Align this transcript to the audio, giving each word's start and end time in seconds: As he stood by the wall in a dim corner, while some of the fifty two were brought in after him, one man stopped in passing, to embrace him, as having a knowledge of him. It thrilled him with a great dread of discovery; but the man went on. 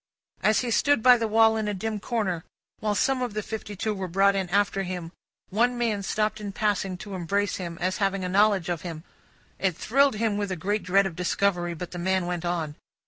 As 0.41 0.61
he 0.61 0.71
stood 0.71 1.03
by 1.03 1.15
the 1.17 1.27
wall 1.27 1.55
in 1.57 1.67
a 1.67 1.75
dim 1.75 1.99
corner, 1.99 2.43
while 2.79 2.95
some 2.95 3.21
of 3.21 3.35
the 3.35 3.43
fifty 3.43 3.75
two 3.75 3.93
were 3.93 4.07
brought 4.07 4.33
in 4.35 4.49
after 4.49 4.81
him, 4.81 5.11
one 5.51 5.77
man 5.77 6.01
stopped 6.01 6.41
in 6.41 6.53
passing, 6.53 6.97
to 6.97 7.13
embrace 7.13 7.57
him, 7.57 7.77
as 7.79 7.97
having 7.97 8.23
a 8.23 8.27
knowledge 8.27 8.67
of 8.67 8.81
him. 8.81 9.03
It 9.59 9.77
thrilled 9.77 10.15
him 10.15 10.37
with 10.37 10.51
a 10.51 10.55
great 10.55 10.81
dread 10.81 11.05
of 11.05 11.15
discovery; 11.15 11.75
but 11.75 11.91
the 11.91 11.99
man 11.99 12.25
went 12.25 12.45
on. 12.45 12.77